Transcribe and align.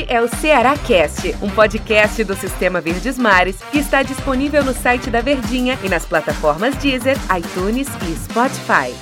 Este 0.00 0.12
é 0.14 0.22
o 0.22 0.28
Ceará 0.28 0.78
Cast, 0.78 1.34
um 1.42 1.50
podcast 1.50 2.24
do 2.24 2.34
Sistema 2.34 2.80
Verdes 2.80 3.18
Mares 3.18 3.60
que 3.70 3.78
está 3.78 4.02
disponível 4.02 4.64
no 4.64 4.72
site 4.72 5.10
da 5.10 5.20
Verdinha 5.20 5.78
e 5.84 5.90
nas 5.90 6.06
plataformas 6.06 6.74
Deezer, 6.76 7.18
iTunes 7.36 7.86
e 8.08 8.16
Spotify. 8.16 8.94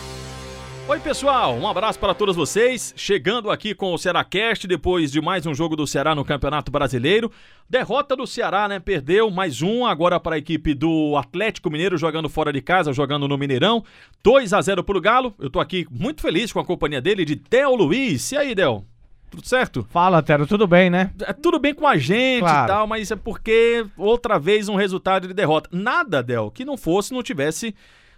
Oi, 0.88 0.98
pessoal, 0.98 1.54
um 1.54 1.68
abraço 1.68 2.00
para 2.00 2.14
todos 2.14 2.34
vocês. 2.34 2.92
Chegando 2.96 3.48
aqui 3.48 3.76
com 3.76 3.94
o 3.94 3.98
Ceará 3.98 4.24
Cast 4.24 4.66
depois 4.66 5.12
de 5.12 5.20
mais 5.20 5.46
um 5.46 5.54
jogo 5.54 5.76
do 5.76 5.86
Ceará 5.86 6.16
no 6.16 6.24
Campeonato 6.24 6.72
Brasileiro. 6.72 7.30
Derrota 7.70 8.16
do 8.16 8.26
Ceará, 8.26 8.66
né? 8.66 8.80
Perdeu 8.80 9.30
mais 9.30 9.62
um 9.62 9.86
agora 9.86 10.18
para 10.18 10.34
a 10.34 10.38
equipe 10.38 10.74
do 10.74 11.16
Atlético 11.16 11.70
Mineiro 11.70 11.96
jogando 11.96 12.28
fora 12.28 12.52
de 12.52 12.60
casa, 12.60 12.92
jogando 12.92 13.28
no 13.28 13.38
Mineirão. 13.38 13.84
2 14.24 14.52
a 14.52 14.60
0 14.60 14.82
para 14.82 14.98
o 14.98 15.00
Galo. 15.00 15.32
Eu 15.38 15.48
tô 15.48 15.60
aqui 15.60 15.86
muito 15.90 16.22
feliz 16.22 16.52
com 16.52 16.58
a 16.58 16.64
companhia 16.64 17.00
dele, 17.00 17.24
de 17.24 17.36
Theo 17.36 17.76
Luiz. 17.76 18.32
E 18.32 18.36
aí, 18.36 18.52
Del? 18.52 18.84
Tudo 19.30 19.46
certo? 19.46 19.86
Fala, 19.90 20.22
Tero, 20.22 20.46
tudo 20.46 20.66
bem, 20.66 20.88
né? 20.88 21.10
É 21.20 21.32
tudo 21.32 21.58
bem 21.58 21.74
com 21.74 21.86
a 21.86 21.96
gente 21.96 22.40
Claro. 22.40 22.64
e 22.64 22.68
tal, 22.68 22.86
mas 22.86 23.10
é 23.10 23.16
porque 23.16 23.86
outra 23.96 24.38
vez 24.38 24.68
um 24.68 24.74
resultado 24.74 25.28
de 25.28 25.34
derrota. 25.34 25.68
Nada, 25.72 26.22
Del, 26.22 26.50
que 26.50 26.64
não 26.64 26.76
fosse, 26.76 27.12
não 27.12 27.22
tivesse 27.22 27.74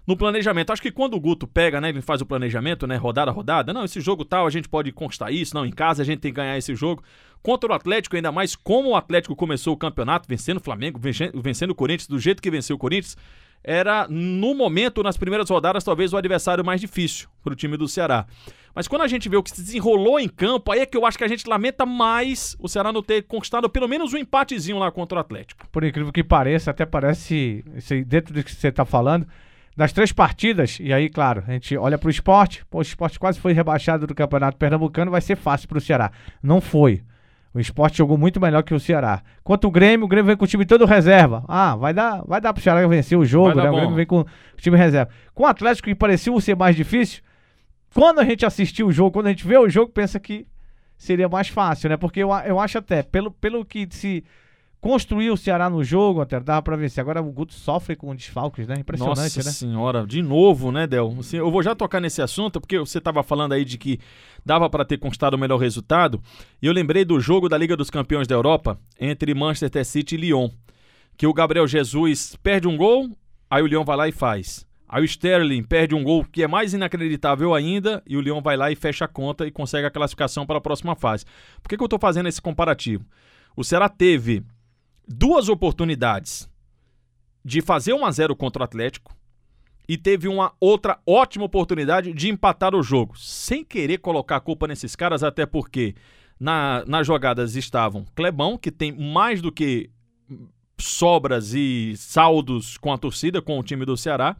no 0.07 0.17
planejamento. 0.17 0.73
Acho 0.73 0.83
que 0.83 0.91
quando 0.91 1.15
o 1.15 1.21
Guto 1.21 1.47
pega, 1.47 1.81
né, 1.81 1.89
ele 1.89 2.01
faz 2.01 2.21
o 2.21 2.27
planejamento, 2.27 2.87
né, 2.87 2.97
rodada 2.97 3.31
a 3.31 3.35
rodada, 3.35 3.73
não, 3.73 3.85
esse 3.85 4.01
jogo 4.01 4.25
tal, 4.25 4.47
a 4.47 4.51
gente 4.51 4.69
pode 4.69 4.91
conquistar 4.93 5.31
isso, 5.31 5.55
não, 5.55 5.67
em 5.67 5.71
casa 5.71 6.03
a 6.03 6.05
gente 6.07 6.21
tem 6.21 6.33
que 6.33 6.37
ganhar 6.37 6.57
esse 6.57 6.75
jogo. 6.75 7.03
Contra 7.43 7.71
o 7.71 7.75
Atlético, 7.75 8.17
ainda 8.17 8.31
mais 8.31 8.55
como 8.55 8.91
o 8.91 8.97
Atlético 8.97 9.35
começou 9.35 9.75
o 9.75 9.77
campeonato, 9.77 10.29
vencendo 10.29 10.59
o 10.59 10.63
Flamengo, 10.63 10.99
vencendo 10.99 11.41
vencendo 11.43 11.71
o 11.71 11.75
Corinthians, 11.75 12.07
do 12.07 12.19
jeito 12.19 12.43
que 12.43 12.51
venceu 12.51 12.77
o 12.77 12.79
Corinthians, 12.79 13.17
era, 13.63 14.07
no 14.09 14.55
momento, 14.55 15.03
nas 15.03 15.17
primeiras 15.17 15.49
rodadas, 15.51 15.85
talvez 15.85 16.13
o 16.13 16.17
adversário 16.17 16.65
mais 16.65 16.81
difícil 16.81 17.29
para 17.43 17.53
o 17.53 17.57
time 17.57 17.77
do 17.77 17.87
Ceará. 17.89 18.27
Mas 18.75 18.87
quando 18.87 19.03
a 19.03 19.09
gente 19.09 19.29
vê 19.29 19.37
o 19.37 19.43
que 19.43 19.51
se 19.51 19.63
desenrolou 19.63 20.19
em 20.19 20.29
campo, 20.29 20.73
aí 20.73 20.81
é 20.81 20.87
que 20.87 20.97
eu 20.97 21.05
acho 21.05 21.19
que 21.19 21.25
a 21.25 21.29
gente 21.29 21.49
lamenta 21.49 21.85
mais 21.85 22.57
o 22.59 22.69
Ceará 22.69 22.93
não 22.93 23.03
ter 23.03 23.23
conquistado 23.23 23.69
pelo 23.69 23.89
menos 23.89 24.13
um 24.13 24.17
empatezinho 24.17 24.79
lá 24.79 24.91
contra 24.91 25.19
o 25.19 25.21
Atlético. 25.21 25.67
Por 25.71 25.85
incrível 25.85 26.13
que 26.13 26.23
pareça, 26.23 26.71
até 26.71 26.87
parece, 26.87 27.65
dentro 28.07 28.33
do 28.33 28.43
que 28.43 28.53
você 28.53 28.71
tá 28.71 28.85
falando, 28.85 29.27
das 29.77 29.93
três 29.93 30.13
partidas, 30.13 30.79
e 30.81 30.93
aí, 30.93 31.09
claro, 31.09 31.43
a 31.47 31.53
gente 31.53 31.77
olha 31.77 31.97
pro 31.97 32.11
esporte, 32.11 32.65
pô, 32.71 32.79
o 32.79 32.83
esporte 32.83 33.19
quase 33.19 33.41
foi 33.41 33.53
rebaixado 33.53 34.07
do 34.07 34.15
Campeonato 34.15 34.57
Pernambucano, 34.57 35.11
vai 35.11 35.21
ser 35.21 35.37
fácil 35.37 35.69
pro 35.69 35.81
Ceará. 35.81 36.11
Não 36.43 36.61
foi. 36.61 37.03
O 37.53 37.59
esporte 37.59 37.99
jogou 37.99 38.17
muito 38.17 38.41
melhor 38.41 38.63
que 38.63 38.73
o 38.73 38.79
Ceará. 38.79 39.23
Quanto 39.43 39.67
o 39.67 39.71
Grêmio, 39.71 40.05
o 40.05 40.09
Grêmio 40.09 40.27
vem 40.27 40.37
com 40.37 40.45
o 40.45 40.49
time 40.49 40.65
todo 40.65 40.85
reserva. 40.85 41.45
Ah, 41.49 41.75
vai 41.75 41.93
dar, 41.93 42.23
vai 42.25 42.41
dar 42.41 42.53
pro 42.53 42.63
Ceará 42.63 42.87
vencer 42.87 43.19
o 43.19 43.25
jogo, 43.25 43.55
né? 43.57 43.69
O. 43.69 43.75
Grêmio 43.75 43.95
vem 43.97 44.07
com 44.07 44.21
o 44.21 44.27
time 44.59 44.77
reserva. 44.77 45.11
Com 45.35 45.43
o 45.43 45.47
Atlético, 45.47 45.89
que 45.89 45.95
parecia 45.95 46.41
ser 46.41 46.57
mais 46.57 46.77
difícil, 46.77 47.23
quando 47.95 48.21
a 48.21 48.25
gente 48.25 48.47
assistiu 48.47 48.89
o 48.89 48.93
jogo, 48.93 49.13
quando 49.13 49.27
a 49.27 49.31
gente 49.31 49.47
vê 49.47 49.59
o 49.59 49.69
jogo, 49.69 49.93
pensa 49.93 50.19
que 50.21 50.47
seria 50.97 51.29
mais 51.29 51.49
fácil, 51.49 51.89
né? 51.89 51.97
Porque 51.97 52.21
eu, 52.21 52.31
eu 52.47 52.61
acho 52.61 52.79
até, 52.79 53.03
pelo, 53.03 53.31
pelo 53.31 53.65
que 53.65 53.89
se 53.91 54.23
construiu 54.81 55.35
o 55.35 55.37
Ceará 55.37 55.69
no 55.69 55.85
jogo, 55.85 56.21
até 56.21 56.41
dava 56.41 56.63
pra 56.63 56.77
vencer. 56.77 57.01
Agora 57.01 57.21
o 57.21 57.31
Guto 57.31 57.53
sofre 57.53 57.95
com 57.95 58.15
desfalques, 58.15 58.67
né? 58.67 58.77
Impressionante, 58.79 59.19
Nossa 59.19 59.43
né? 59.43 59.51
senhora, 59.51 60.07
de 60.07 60.23
novo, 60.23 60.73
né, 60.73 60.87
Del? 60.87 61.17
Assim, 61.21 61.37
eu 61.37 61.51
vou 61.51 61.63
já 61.63 61.75
tocar 61.75 62.01
nesse 62.01 62.23
assunto, 62.23 62.61
porque 62.61 62.79
você 62.79 62.99
estava 62.99 63.23
falando 63.23 63.53
aí 63.53 63.65
de 63.65 63.77
que 63.77 63.99
dava 64.45 64.71
para 64.71 64.85
ter 64.85 64.99
conquistado 64.99 65.35
o 65.35 65.39
melhor 65.39 65.59
resultado, 65.59 66.21
e 66.63 66.67
eu 66.67 66.73
lembrei 66.73 67.05
do 67.05 67.21
jogo 67.21 67.49
da 67.49 67.59
Liga 67.59 67.77
dos 67.77 67.91
Campeões 67.91 68.27
da 68.27 68.35
Europa 68.35 68.79
entre 68.99 69.35
Manchester 69.35 69.85
City 69.85 70.15
e 70.15 70.19
Lyon, 70.19 70.49
que 71.17 71.27
o 71.27 71.35
Gabriel 71.35 71.67
Jesus 71.67 72.37
perde 72.43 72.67
um 72.67 72.77
gol, 72.77 73.11
aí 73.51 73.63
o 73.63 73.67
Lyon 73.67 73.85
vai 73.85 73.97
lá 73.97 74.09
e 74.09 74.13
faz. 74.13 74.67
Aí 74.93 75.03
o 75.03 75.05
Sterling 75.05 75.63
perde 75.63 75.95
um 75.95 76.03
gol 76.03 76.25
que 76.25 76.43
é 76.43 76.49
mais 76.49 76.75
inacreditável 76.75 77.55
ainda, 77.55 78.03
e 78.05 78.17
o 78.17 78.21
Lyon 78.21 78.43
vai 78.43 78.57
lá 78.57 78.73
e 78.73 78.75
fecha 78.75 79.05
a 79.05 79.09
conta 79.09 79.47
e 79.47 79.51
consegue 79.53 79.87
a 79.87 79.91
classificação 79.91 80.45
para 80.45 80.59
a 80.59 80.61
próxima 80.61 80.97
fase. 80.97 81.25
Por 81.63 81.69
que, 81.69 81.77
que 81.77 81.83
eu 81.83 81.87
estou 81.87 81.99
fazendo 81.99 82.29
esse 82.29 82.43
comparativo? 82.43 83.07
O 83.57 83.63
Ceará 83.63 83.89
teve 83.89 84.43
duas 85.07 85.49
oportunidades 85.49 86.51
de 87.45 87.63
fazer 87.63 87.93
1 87.95 88.05
a 88.05 88.11
0 88.11 88.35
contra 88.35 88.63
o 88.63 88.65
Atlético 88.65 89.15
e 89.89 89.97
teve 89.97 90.27
uma 90.27 90.53
outra 90.59 90.99
ótima 91.07 91.45
oportunidade 91.45 92.13
de 92.13 92.29
empatar 92.29 92.75
o 92.75 92.83
jogo, 92.83 93.17
sem 93.17 93.65
querer 93.65 93.99
colocar 93.99 94.37
a 94.37 94.41
culpa 94.41 94.67
nesses 94.67 94.97
caras, 94.97 95.23
até 95.23 95.47
porque 95.47 95.95
na, 96.39 96.85
nas 96.85 97.07
jogadas 97.07 97.55
estavam 97.55 98.05
Clebão, 98.17 98.59
que 98.59 98.73
tem 98.73 98.91
mais 98.91 99.41
do 99.41 99.53
que 99.53 99.89
sobras 100.79 101.55
e 101.55 101.95
saldos 101.97 102.77
com 102.77 102.93
a 102.93 102.99
torcida, 102.99 103.41
com 103.41 103.57
o 103.57 103.63
time 103.63 103.85
do 103.85 103.97
Ceará, 103.97 104.37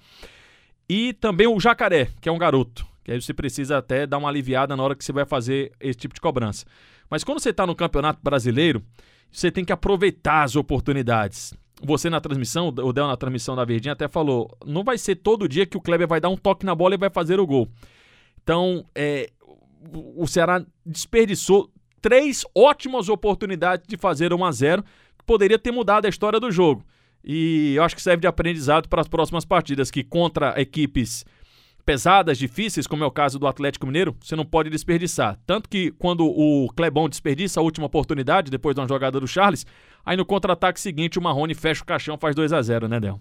e 0.93 1.13
também 1.13 1.47
o 1.47 1.61
Jacaré, 1.61 2.09
que 2.21 2.29
é 2.29 2.33
um 2.33 2.37
garoto, 2.37 2.85
que 3.05 3.13
aí 3.13 3.23
você 3.23 3.33
precisa 3.33 3.79
até 3.79 4.09
dar 4.09 4.19
uma 4.19 4.29
aliviada 4.29 4.77
na 4.77 4.83
hora 4.83 4.97
que 4.97 5.05
você 5.05 5.13
vai 5.13 5.25
fazer 5.25 5.71
esse 5.79 5.97
tipo 5.97 6.13
de 6.13 6.21
cobrança. 6.21 6.67
Mas 7.09 7.23
quando 7.23 7.39
você 7.39 7.51
está 7.51 7.65
no 7.65 7.77
Campeonato 7.77 8.19
Brasileiro, 8.21 8.83
você 9.31 9.53
tem 9.53 9.65
que 9.65 9.73
aproveitar 9.73 10.43
as 10.43 10.57
oportunidades. 10.57 11.55
Você 11.81 12.11
na 12.11 12.21
transmissão, 12.21 12.75
o 12.77 12.93
Del 12.93 13.07
na 13.07 13.17
transmissão 13.17 13.55
da 13.55 13.65
Verdinha 13.65 13.93
até 13.93 14.09
falou, 14.09 14.51
não 14.67 14.83
vai 14.83 14.99
ser 14.99 15.15
todo 15.15 15.49
dia 15.49 15.65
que 15.65 15.77
o 15.77 15.81
Kleber 15.81 16.09
vai 16.09 16.21
dar 16.21 16.29
um 16.29 16.37
toque 16.37 16.67
na 16.67 16.75
bola 16.75 16.97
e 16.97 16.99
vai 16.99 17.09
fazer 17.09 17.39
o 17.39 17.47
gol. 17.47 17.69
Então, 18.43 18.85
é, 18.93 19.31
o 19.93 20.27
Ceará 20.27 20.61
desperdiçou 20.85 21.71
três 22.03 22.45
ótimas 22.53 23.09
oportunidades 23.09 23.87
de 23.87 23.97
fazer 23.97 24.33
1 24.33 24.45
a 24.45 24.51
0 24.51 24.83
que 24.83 25.25
poderia 25.25 25.57
ter 25.57 25.71
mudado 25.71 26.07
a 26.07 26.09
história 26.09 26.41
do 26.41 26.51
jogo. 26.51 26.85
E 27.25 27.75
eu 27.75 27.83
acho 27.83 27.95
que 27.95 28.03
serve 28.03 28.23
de 28.23 28.27
aprendizado 28.27 28.89
para 28.89 29.01
as 29.01 29.09
próximas 29.09 29.45
partidas, 29.45 29.91
que 29.91 30.03
contra 30.03 30.61
equipes 30.61 31.25
pesadas, 31.85 32.39
difíceis, 32.39 32.87
como 32.87 33.03
é 33.03 33.07
o 33.07 33.11
caso 33.11 33.39
do 33.39 33.47
Atlético 33.47 33.87
Mineiro, 33.87 34.17
você 34.21 34.37
não 34.37 34.45
pode 34.45 34.71
desperdiçar. 34.71 35.39
Tanto 35.47 35.69
que 35.69 35.91
quando 35.93 36.25
o 36.27 36.69
Clebão 36.77 37.09
desperdiça 37.09 37.61
a 37.61 37.63
última 37.63 37.87
oportunidade, 37.87 38.51
depois 38.51 38.75
de 38.75 38.81
uma 38.81 38.89
jogada 38.89 39.19
do 39.19 39.27
Charles, 39.27 39.67
aí 40.05 40.17
no 40.17 40.25
contra-ataque 40.25 40.81
seguinte 40.81 41.19
o 41.19 41.23
Marrone 41.23 41.55
fecha 41.55 41.83
o 41.83 41.87
caixão, 41.87 42.17
faz 42.17 42.35
2 42.35 42.53
a 42.53 42.63
0 42.63 42.89
né, 42.89 43.01
Del? 43.01 43.21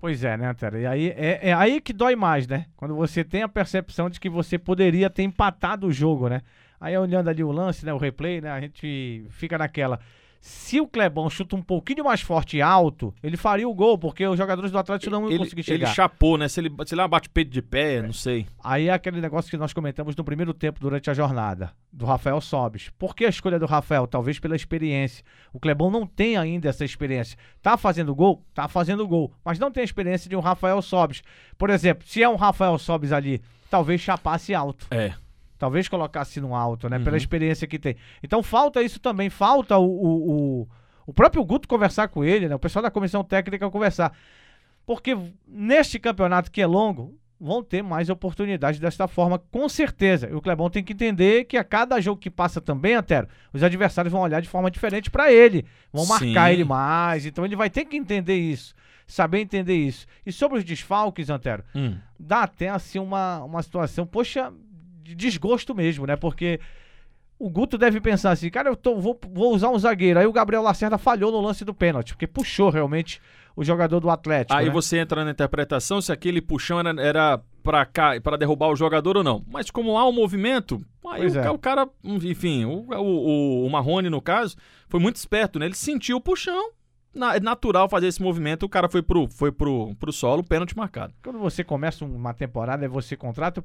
Pois 0.00 0.22
é, 0.22 0.36
né, 0.36 0.54
Tera? 0.54 0.78
E 0.78 0.86
aí 0.86 1.08
é, 1.08 1.48
é 1.48 1.52
aí 1.52 1.80
que 1.80 1.92
dói 1.92 2.14
mais, 2.14 2.46
né? 2.46 2.66
Quando 2.76 2.94
você 2.94 3.24
tem 3.24 3.42
a 3.42 3.48
percepção 3.48 4.08
de 4.08 4.20
que 4.20 4.30
você 4.30 4.56
poderia 4.56 5.10
ter 5.10 5.24
empatado 5.24 5.88
o 5.88 5.92
jogo, 5.92 6.28
né? 6.28 6.42
Aí 6.80 6.96
olhando 6.96 7.28
ali 7.28 7.42
o 7.42 7.50
lance, 7.50 7.84
né, 7.84 7.92
o 7.92 7.98
replay, 7.98 8.40
né, 8.40 8.50
a 8.50 8.60
gente 8.60 9.26
fica 9.30 9.58
naquela. 9.58 9.98
Se 10.40 10.80
o 10.80 10.86
Clebão 10.86 11.28
chuta 11.28 11.56
um 11.56 11.62
pouquinho 11.62 12.04
mais 12.04 12.20
forte 12.20 12.56
e 12.58 12.62
alto, 12.62 13.12
ele 13.22 13.36
faria 13.36 13.68
o 13.68 13.74
gol, 13.74 13.98
porque 13.98 14.24
os 14.26 14.38
jogadores 14.38 14.70
do 14.70 14.78
Atlético 14.78 15.10
não 15.10 15.22
iam 15.22 15.30
Ele, 15.30 15.38
conseguir 15.38 15.60
ele 15.62 15.78
chegar. 15.80 15.94
chapou, 15.94 16.38
né? 16.38 16.48
Se 16.48 16.60
ele, 16.60 16.70
se 16.86 16.94
ele 16.94 17.08
bate 17.08 17.28
peito 17.28 17.50
de 17.50 17.60
pé, 17.60 18.00
não 18.00 18.12
sei. 18.12 18.46
Aí 18.62 18.88
é 18.88 18.92
aquele 18.92 19.20
negócio 19.20 19.50
que 19.50 19.56
nós 19.56 19.72
comentamos 19.72 20.14
no 20.14 20.22
primeiro 20.24 20.54
tempo 20.54 20.78
durante 20.80 21.10
a 21.10 21.14
jornada, 21.14 21.72
do 21.92 22.06
Rafael 22.06 22.40
Sobis. 22.40 22.88
Por 22.98 23.14
que 23.16 23.24
a 23.24 23.28
escolha 23.28 23.58
do 23.58 23.66
Rafael? 23.66 24.06
Talvez 24.06 24.38
pela 24.38 24.54
experiência. 24.56 25.24
O 25.52 25.58
Clebão 25.58 25.90
não 25.90 26.06
tem 26.06 26.36
ainda 26.36 26.68
essa 26.68 26.84
experiência. 26.84 27.36
Tá 27.60 27.76
fazendo 27.76 28.14
gol? 28.14 28.44
Tá 28.54 28.68
fazendo 28.68 29.06
gol. 29.08 29.32
Mas 29.44 29.58
não 29.58 29.70
tem 29.72 29.80
a 29.80 29.84
experiência 29.84 30.30
de 30.30 30.36
um 30.36 30.40
Rafael 30.40 30.80
Sobis. 30.80 31.22
Por 31.58 31.68
exemplo, 31.68 32.06
se 32.06 32.22
é 32.22 32.28
um 32.28 32.36
Rafael 32.36 32.78
Sobis 32.78 33.12
ali, 33.12 33.42
talvez 33.68 34.00
chapasse 34.00 34.54
alto. 34.54 34.86
É. 34.90 35.14
Talvez 35.58 35.88
colocasse 35.88 36.40
no 36.40 36.54
alto, 36.54 36.88
né? 36.88 36.98
Uhum. 36.98 37.04
Pela 37.04 37.16
experiência 37.16 37.66
que 37.66 37.78
tem. 37.78 37.96
Então 38.22 38.42
falta 38.42 38.82
isso 38.82 39.00
também. 39.00 39.28
Falta 39.28 39.76
o, 39.76 39.84
o, 39.84 40.30
o, 40.62 40.68
o 41.06 41.12
próprio 41.12 41.44
Guto 41.44 41.66
conversar 41.66 42.08
com 42.08 42.24
ele, 42.24 42.48
né? 42.48 42.54
O 42.54 42.58
pessoal 42.58 42.82
da 42.82 42.90
comissão 42.90 43.24
técnica 43.24 43.68
conversar. 43.70 44.12
Porque 44.86 45.16
neste 45.46 45.98
campeonato 45.98 46.50
que 46.50 46.62
é 46.62 46.66
longo, 46.66 47.14
vão 47.40 47.62
ter 47.62 47.82
mais 47.82 48.08
oportunidades 48.08 48.80
desta 48.80 49.06
forma, 49.06 49.38
com 49.50 49.68
certeza. 49.68 50.28
E 50.28 50.34
o 50.34 50.40
Clebão 50.40 50.70
tem 50.70 50.82
que 50.82 50.92
entender 50.92 51.44
que 51.44 51.56
a 51.56 51.64
cada 51.64 52.00
jogo 52.00 52.20
que 52.20 52.30
passa 52.30 52.60
também, 52.60 52.94
Antero, 52.94 53.28
os 53.52 53.62
adversários 53.62 54.10
vão 54.12 54.22
olhar 54.22 54.40
de 54.40 54.48
forma 54.48 54.70
diferente 54.70 55.10
para 55.10 55.30
ele. 55.32 55.64
Vão 55.92 56.06
marcar 56.06 56.48
Sim. 56.48 56.52
ele 56.54 56.64
mais. 56.64 57.26
Então 57.26 57.44
ele 57.44 57.54
vai 57.56 57.68
ter 57.68 57.84
que 57.84 57.96
entender 57.96 58.36
isso. 58.36 58.74
Saber 59.06 59.40
entender 59.40 59.74
isso. 59.76 60.06
E 60.26 60.32
sobre 60.32 60.58
os 60.58 60.64
desfalques, 60.64 61.30
Antero, 61.30 61.64
Hum. 61.74 61.96
dá 62.18 62.42
até 62.42 62.68
assim 62.68 62.98
uma, 62.98 63.42
uma 63.44 63.62
situação, 63.62 64.06
poxa, 64.06 64.52
de 65.08 65.14
desgosto 65.14 65.74
mesmo, 65.74 66.06
né? 66.06 66.16
Porque 66.16 66.60
o 67.38 67.48
Guto 67.48 67.78
deve 67.78 68.00
pensar 68.00 68.32
assim, 68.32 68.50
cara, 68.50 68.68
eu 68.68 68.76
tô, 68.76 68.96
vou, 68.96 69.18
vou 69.32 69.54
usar 69.54 69.70
um 69.70 69.78
zagueiro. 69.78 70.18
Aí 70.18 70.26
o 70.26 70.32
Gabriel 70.32 70.62
Lacerda 70.62 70.98
falhou 70.98 71.32
no 71.32 71.40
lance 71.40 71.64
do 71.64 71.72
pênalti, 71.72 72.12
porque 72.12 72.26
puxou 72.26 72.68
realmente 72.68 73.20
o 73.56 73.64
jogador 73.64 74.00
do 74.00 74.10
Atlético. 74.10 74.58
Aí 74.58 74.66
né? 74.66 74.72
você 74.72 74.98
entra 74.98 75.24
na 75.24 75.30
interpretação 75.30 76.00
se 76.00 76.12
aquele 76.12 76.42
puxão 76.42 76.80
era, 76.80 76.90
era 77.00 77.40
pra, 77.62 77.86
cá, 77.86 78.20
pra 78.20 78.36
derrubar 78.36 78.68
o 78.68 78.76
jogador 78.76 79.16
ou 79.16 79.24
não. 79.24 79.44
Mas 79.48 79.70
como 79.70 79.96
há 79.96 80.06
um 80.06 80.12
movimento, 80.12 80.84
aí 81.06 81.26
o, 81.26 81.38
é. 81.38 81.50
o 81.50 81.58
cara, 81.58 81.88
enfim, 82.04 82.64
o, 82.64 82.86
o, 82.92 83.66
o 83.66 83.70
Marrone, 83.70 84.10
no 84.10 84.20
caso, 84.20 84.56
foi 84.88 85.00
muito 85.00 85.16
esperto, 85.16 85.58
né? 85.58 85.66
Ele 85.66 85.74
sentiu 85.74 86.16
o 86.16 86.20
puxão. 86.20 86.72
É 87.34 87.40
natural 87.40 87.88
fazer 87.88 88.06
esse 88.06 88.22
movimento, 88.22 88.64
o 88.64 88.68
cara 88.68 88.88
foi 88.88 89.02
pro, 89.02 89.26
foi 89.28 89.50
pro, 89.50 89.94
pro 89.96 90.12
solo, 90.12 90.44
pênalti 90.44 90.76
marcado. 90.76 91.14
Quando 91.22 91.38
você 91.38 91.64
começa 91.64 92.04
uma 92.04 92.34
temporada, 92.34 92.84
aí 92.84 92.88
você 92.88 93.16
contrata 93.16 93.58
o 93.58 93.62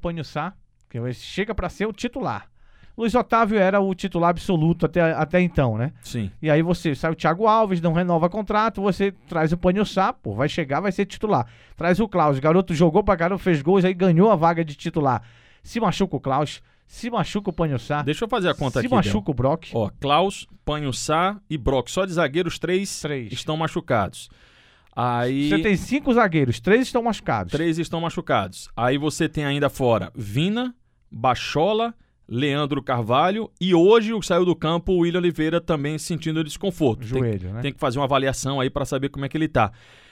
Chega 1.14 1.54
pra 1.56 1.70
ser 1.70 1.86
o 1.88 1.94
titular. 1.94 2.48
Luiz 2.96 3.16
Otávio 3.16 3.58
era 3.58 3.80
o 3.82 3.96
titular 3.96 4.30
absoluto 4.30 4.86
até, 4.86 5.02
até 5.14 5.42
então, 5.42 5.78
né? 5.80 5.92
Sim. 6.04 6.30
E 6.40 6.48
aí 6.52 6.62
você 6.62 6.94
sai 6.94 7.12
o 7.12 7.16
Thiago 7.16 7.48
Alves, 7.48 7.82
não 7.82 7.92
renova 7.94 8.30
contrato, 8.30 8.82
você 8.84 9.12
traz 9.28 9.52
o 9.52 9.58
Panhussá, 9.58 10.14
pô, 10.14 10.36
vai 10.36 10.48
chegar, 10.48 10.80
vai 10.80 10.92
ser 10.92 11.06
titular. 11.08 11.48
Traz 11.76 12.00
o 12.00 12.08
Klaus, 12.08 12.38
garoto 12.38 12.74
jogou 12.76 13.04
pra 13.04 13.18
caramba, 13.18 13.40
fez 13.40 13.64
gols, 13.64 13.84
aí 13.84 13.96
ganhou 13.96 14.30
a 14.30 14.36
vaga 14.36 14.64
de 14.64 14.76
titular. 14.76 15.24
Se 15.64 15.80
machuca 15.80 16.16
o 16.16 16.20
Klaus, 16.20 16.62
Se 16.86 17.10
machuca 17.10 17.50
o 17.50 17.54
Panhussá. 17.54 18.04
Deixa 18.04 18.26
eu 18.26 18.30
fazer 18.30 18.50
a 18.50 18.54
conta 18.54 18.80
Se 18.80 18.86
aqui. 18.86 18.94
machuca 18.96 19.32
o 19.32 19.34
Brock. 19.34 19.70
Ó, 19.74 19.90
Klaus, 20.00 20.46
Panhussá 20.64 21.40
e 21.50 21.58
Brock. 21.58 21.90
Só 21.90 22.06
de 22.06 22.14
zagueiros, 22.14 22.60
três, 22.60 23.00
Três. 23.02 23.32
estão 23.34 23.58
machucados. 23.58 24.30
Aí. 24.96 25.50
Você 25.50 25.58
tem 25.60 25.76
cinco 25.76 26.14
zagueiros, 26.14 26.60
três 26.60 26.84
estão 26.84 27.02
machucados. 27.02 27.52
Três 27.52 27.80
estão 27.80 28.00
machucados. 28.02 28.70
Aí 28.78 29.00
você 29.00 29.28
tem 29.28 29.44
ainda 29.46 29.70
fora 29.70 30.12
Vina, 30.14 30.76
Bachola, 31.14 31.94
Leandro 32.28 32.82
Carvalho 32.82 33.52
e 33.62 33.76
hoje 33.76 34.14
o 34.14 34.22
saiu 34.22 34.46
do 34.46 34.56
campo 34.56 34.94
o 34.94 35.00
William 35.00 35.20
Oliveira 35.20 35.62
também 35.62 35.98
sentindo 35.98 36.44
desconforto. 36.44 37.02
Tem, 37.02 37.08
Joelho, 37.08 37.54
né? 37.54 37.62
tem 37.62 37.72
que 37.72 37.80
fazer 37.80 38.00
uma 38.00 38.06
avaliação 38.06 38.60
aí 38.60 38.70
para 38.70 38.86
saber 38.86 39.10
como 39.10 39.26
é 39.26 39.30
que 39.30 39.38
ele 39.38 39.48
tá. 39.48 39.72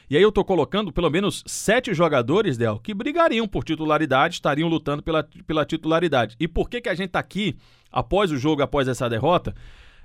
E 0.10 0.18
aí 0.18 0.22
eu 0.22 0.32
tô 0.32 0.44
colocando 0.44 0.92
pelo 0.92 1.10
menos 1.10 1.42
sete 1.48 1.94
jogadores, 1.94 2.58
Del, 2.58 2.78
que 2.80 2.94
brigariam 2.94 3.48
por 3.48 3.64
titularidade, 3.64 4.36
estariam 4.36 4.68
lutando 4.68 5.02
pela, 5.02 5.28
pela 5.48 5.66
titularidade. 5.66 6.36
E 6.40 6.48
por 6.48 6.70
que 6.70 6.82
que 6.82 6.90
a 6.90 6.94
gente 6.94 7.12
tá 7.12 7.20
aqui, 7.20 7.58
após 7.90 8.30
o 8.30 8.38
jogo, 8.38 8.62
após 8.62 8.90
essa 8.90 9.10
derrota, 9.10 9.56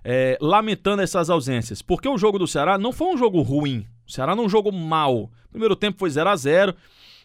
é, 0.05 0.39
lamentando 0.41 1.03
essas 1.03 1.29
ausências? 1.29 1.83
Porque 1.83 2.09
o 2.09 2.17
jogo 2.17 2.39
do 2.39 2.47
Ceará 2.47 2.79
não 2.79 2.93
foi 2.93 3.09
um 3.09 3.19
jogo 3.19 3.43
ruim. 3.43 3.85
O 4.07 4.13
Ceará 4.13 4.37
não 4.37 4.49
jogou 4.49 4.71
mal. 4.71 5.29
Primeiro 5.51 5.75
tempo 5.75 5.99
foi 5.99 6.09
0 6.09 6.31
a 6.31 6.37
0 6.37 6.75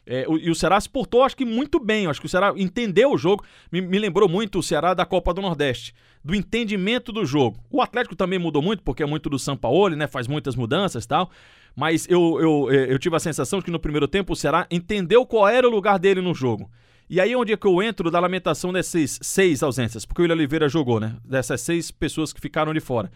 é, 0.06 0.26
o- 0.28 0.38
e 0.38 0.50
o 0.50 0.56
Ceará 0.56 0.80
se 0.80 0.90
portou, 0.90 1.24
acho 1.24 1.36
que 1.38 1.46
muito 1.46 1.80
bem. 1.80 2.08
Acho 2.08 2.20
que 2.20 2.26
o 2.26 2.30
Ceará 2.30 2.54
entendeu 2.58 3.12
o 3.12 3.18
jogo. 3.18 3.44
Me, 3.72 3.82
me 3.82 4.00
lembrou 4.00 4.28
muito 4.28 4.60
o 4.60 4.64
Ceará 4.64 4.94
da 4.94 5.06
Copa 5.06 5.34
do 5.34 5.42
Nordeste, 5.42 5.94
do 6.24 6.34
entendimento 6.36 7.12
do 7.12 7.26
jogo. 7.26 7.58
O 7.70 7.82
Atlético 7.82 8.16
também 8.16 8.40
mudou 8.40 8.62
muito, 8.62 8.84
porque 8.84 9.04
é 9.04 9.06
muito 9.06 9.30
do 9.30 9.38
Sampaoli, 9.40 9.96
né? 9.96 10.08
Faz 10.08 10.28
muitas 10.28 10.56
mudanças 10.56 11.04
e 11.04 11.08
tal. 11.08 11.30
Mas 11.76 12.08
eu, 12.10 12.38
eu, 12.42 12.72
é, 12.72 12.92
eu 12.94 13.00
tive 13.00 13.16
a 13.16 13.20
sensação 13.20 13.60
de 13.60 13.66
que 13.66 13.72
no 13.72 13.80
primeiro 13.80 14.08
tempo 14.08 14.34
o 14.34 14.36
Ceará 14.36 14.68
entendeu 14.70 15.26
qual 15.26 15.48
era 15.48 15.68
o 15.68 15.72
lugar 15.72 15.98
dele 15.98 16.20
no 16.20 16.34
jogo. 16.34 16.70
E 17.10 17.20
aí 17.20 17.32
é 17.34 17.38
onde 17.38 17.52
é 17.54 17.58
que 17.58 17.68
eu 17.68 17.82
entro 17.82 18.10
da 18.10 18.20
lamentação 18.20 18.72
dessas 18.74 19.20
seis 19.22 19.62
ausências, 19.62 20.06
porque 20.06 20.22
o 20.22 20.24
William 20.24 20.36
Oliveira 20.36 20.68
jogou, 20.70 21.00
né? 21.00 21.16
Dessas 21.26 21.62
seis 21.62 21.92
pessoas 21.92 22.32
que 22.34 22.40
ficaram 22.42 22.74
de 22.74 22.80
fora. 22.80 23.12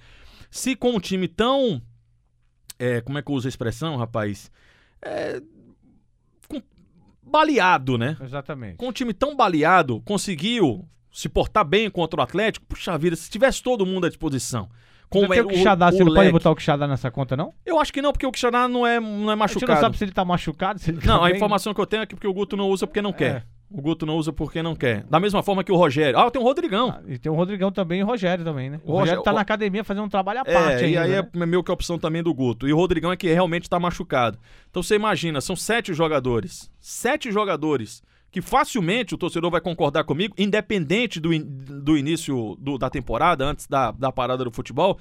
Se 0.51 0.75
com 0.75 0.91
um 0.91 0.99
time 0.99 1.27
tão. 1.27 1.81
é, 2.77 3.01
como 3.01 3.17
é 3.17 3.21
que 3.21 3.31
eu 3.31 3.35
uso 3.35 3.47
a 3.47 3.49
expressão, 3.49 3.95
rapaz? 3.97 4.51
É, 5.01 5.41
baleado, 7.25 7.97
né? 7.97 8.15
Exatamente. 8.21 8.77
Com 8.77 8.87
um 8.89 8.91
time 8.91 9.13
tão 9.13 9.35
baleado, 9.35 10.01
conseguiu 10.05 10.87
se 11.11 11.27
portar 11.29 11.65
bem 11.65 11.89
contra 11.89 12.19
o 12.19 12.23
Atlético. 12.23 12.65
Puxa 12.65 12.97
vida, 12.97 13.15
se 13.15 13.29
tivesse 13.29 13.61
todo 13.63 13.85
mundo 13.85 14.05
à 14.05 14.09
disposição. 14.09 14.69
Com 15.09 15.27
tem 15.27 15.39
o 15.41 15.47
Quixadá, 15.47 15.91
você 15.91 15.99
não 15.99 16.07
pode 16.07 16.19
leque. 16.19 16.31
botar 16.31 16.51
o 16.51 16.55
Quixadá 16.55 16.87
nessa 16.87 17.09
conta, 17.11 17.37
não? 17.37 17.53
Eu 17.65 17.79
acho 17.79 17.93
que 17.93 18.01
não, 18.01 18.11
porque 18.11 18.25
o 18.25 18.31
Quixadá 18.31 18.67
não 18.67 18.85
é, 18.85 18.99
não 18.99 19.07
é 19.07 19.11
A 19.11 19.17
gente 19.17 19.27
não 19.29 19.35
machucado. 19.37 19.79
sabe 19.79 19.97
se 19.97 20.03
ele 20.03 20.11
tá 20.11 20.25
machucado, 20.25 20.79
se 20.79 20.89
ele 20.91 20.99
tá 20.99 21.07
Não, 21.07 21.23
a 21.23 21.27
bem. 21.27 21.35
informação 21.35 21.73
que 21.73 21.79
eu 21.79 21.85
tenho 21.85 22.03
é 22.03 22.05
que 22.05 22.15
porque 22.15 22.27
o 22.27 22.33
Guto 22.33 22.57
não 22.57 22.67
usa 22.69 22.87
porque 22.87 23.01
não 23.01 23.13
quer. 23.13 23.45
É. 23.73 23.77
O 23.77 23.81
Guto 23.81 24.05
não 24.05 24.15
usa 24.15 24.31
porque 24.31 24.61
não 24.61 24.75
quer. 24.75 25.03
Da 25.05 25.19
mesma 25.19 25.41
forma 25.43 25.63
que 25.63 25.71
o 25.71 25.75
Rogério. 25.75 26.17
Ah, 26.19 26.29
tem 26.29 26.41
o 26.41 26.45
Rodrigão. 26.45 26.89
Ah, 26.89 27.01
E 27.07 27.17
tem 27.17 27.31
o 27.31 27.35
Rodrigão 27.35 27.71
também 27.71 27.99
e 27.99 28.03
o 28.03 28.05
Rogério 28.05 28.43
também, 28.45 28.69
né? 28.69 28.79
O, 28.85 28.93
O 28.93 28.99
Rogério 28.99 29.23
tá 29.23 29.31
o- 29.31 29.35
na 29.35 29.41
academia 29.41 29.83
fazendo 29.83 30.05
um 30.05 30.09
trabalho 30.09 30.39
à 30.39 30.43
É, 30.45 30.53
parte 30.53 30.81
e 30.83 30.85
ainda, 30.97 31.01
aí 31.01 31.11
né? 31.11 31.29
é 31.33 31.45
meio 31.45 31.63
que 31.63 31.71
a 31.71 31.73
opção 31.73 31.97
também 31.97 32.21
do 32.23 32.33
Guto. 32.33 32.67
E 32.67 32.73
o 32.73 32.77
Rodrigão 32.77 33.11
é 33.11 33.17
que 33.17 33.27
realmente 33.33 33.63
está 33.63 33.79
machucado. 33.79 34.37
Então 34.69 34.81
você 34.83 34.95
imagina, 34.95 35.41
são 35.41 35.55
sete 35.55 35.93
jogadores. 35.93 36.69
Sete 36.79 37.31
jogadores 37.31 38.01
que 38.31 38.41
facilmente 38.41 39.15
o 39.15 39.17
torcedor 39.17 39.49
vai 39.49 39.61
concordar 39.61 40.03
comigo, 40.03 40.35
independente 40.37 41.19
do, 41.19 41.33
in- 41.33 41.43
do 41.43 41.97
início 41.97 42.55
do- 42.59 42.77
da 42.77 42.89
temporada, 42.89 43.45
antes 43.45 43.65
da, 43.65 43.91
da 43.91 44.11
parada 44.11 44.43
do 44.43 44.51
futebol, 44.51 44.99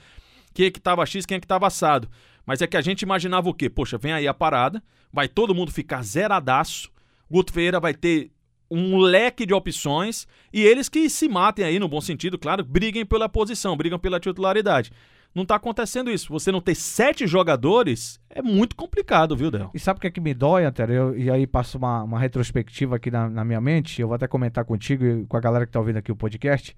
quem 0.54 0.66
é 0.66 0.70
que 0.70 0.80
tava 0.80 1.04
X, 1.04 1.26
quem 1.26 1.36
é 1.36 1.40
que 1.40 1.46
tava 1.46 1.66
assado. 1.66 2.08
Mas 2.46 2.62
é 2.62 2.66
que 2.66 2.76
a 2.76 2.80
gente 2.80 3.02
imaginava 3.02 3.48
o 3.48 3.54
quê? 3.54 3.68
Poxa, 3.68 3.98
vem 3.98 4.12
aí 4.12 4.28
a 4.28 4.34
parada, 4.34 4.82
vai 5.12 5.26
todo 5.28 5.54
mundo 5.54 5.72
ficar 5.72 6.02
zeradaço, 6.02 6.90
Guto 7.30 7.52
Ferreira 7.52 7.80
vai 7.80 7.92
ter 7.94 8.30
um 8.70 8.98
leque 8.98 9.46
de 9.46 9.54
opções 9.54 10.26
e 10.52 10.62
eles 10.62 10.88
que 10.88 11.08
se 11.08 11.28
matem 11.28 11.64
aí, 11.64 11.78
no 11.78 11.88
bom 11.88 12.00
sentido, 12.00 12.38
claro, 12.38 12.64
briguem 12.64 13.04
pela 13.04 13.28
posição, 13.28 13.76
brigam 13.76 13.98
pela 13.98 14.20
titularidade. 14.20 14.90
Não 15.34 15.44
tá 15.44 15.56
acontecendo 15.56 16.10
isso. 16.10 16.32
Você 16.32 16.52
não 16.52 16.60
ter 16.60 16.76
sete 16.76 17.26
jogadores 17.26 18.20
é 18.30 18.40
muito 18.40 18.76
complicado, 18.76 19.36
viu, 19.36 19.50
Del? 19.50 19.70
E 19.74 19.80
sabe 19.80 19.98
o 19.98 20.00
que 20.00 20.06
é 20.06 20.10
que 20.10 20.20
me 20.20 20.32
dói, 20.32 20.64
Antero? 20.64 21.18
E 21.18 21.28
aí 21.28 21.44
passo 21.44 21.76
uma, 21.76 22.04
uma 22.04 22.20
retrospectiva 22.20 22.96
aqui 22.96 23.10
na, 23.10 23.28
na 23.28 23.44
minha 23.44 23.60
mente, 23.60 24.00
eu 24.00 24.06
vou 24.06 24.14
até 24.14 24.28
comentar 24.28 24.64
contigo 24.64 25.04
e 25.04 25.26
com 25.26 25.36
a 25.36 25.40
galera 25.40 25.66
que 25.66 25.72
tá 25.72 25.80
ouvindo 25.80 25.96
aqui 25.96 26.12
o 26.12 26.16
podcast. 26.16 26.76